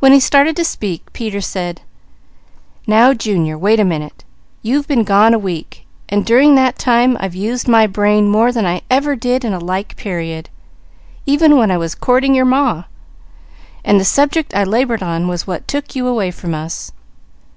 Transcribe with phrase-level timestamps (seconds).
[0.00, 1.82] When he started to speak Peter said:
[2.88, 4.24] "Now Junior, wait a minute!
[4.62, 8.66] You've been gone a week, and during that time I've used my brains more than
[8.66, 10.50] I ever did in a like period,
[11.24, 12.82] even when I was courting your Ma,
[13.84, 16.90] and the subject I laboured on was what took you away from us.